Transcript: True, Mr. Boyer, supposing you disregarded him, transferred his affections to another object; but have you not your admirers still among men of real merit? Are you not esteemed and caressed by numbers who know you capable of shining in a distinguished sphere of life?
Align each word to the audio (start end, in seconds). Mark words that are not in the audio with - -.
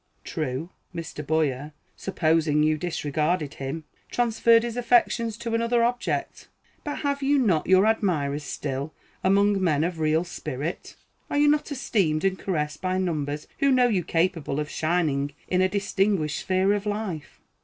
True, 0.23 0.71
Mr. 0.95 1.23
Boyer, 1.23 1.73
supposing 1.95 2.63
you 2.63 2.75
disregarded 2.75 3.53
him, 3.53 3.83
transferred 4.09 4.63
his 4.63 4.75
affections 4.75 5.37
to 5.37 5.53
another 5.53 5.83
object; 5.83 6.47
but 6.83 6.95
have 7.01 7.21
you 7.21 7.37
not 7.37 7.67
your 7.67 7.85
admirers 7.85 8.41
still 8.43 8.95
among 9.23 9.63
men 9.63 9.83
of 9.83 9.99
real 9.99 10.25
merit? 10.43 10.95
Are 11.29 11.37
you 11.37 11.47
not 11.47 11.71
esteemed 11.71 12.25
and 12.25 12.39
caressed 12.39 12.81
by 12.81 12.97
numbers 12.97 13.47
who 13.59 13.69
know 13.69 13.89
you 13.89 14.03
capable 14.03 14.59
of 14.59 14.71
shining 14.71 15.33
in 15.49 15.61
a 15.61 15.69
distinguished 15.69 16.39
sphere 16.39 16.73
of 16.73 16.87
life? 16.87 17.39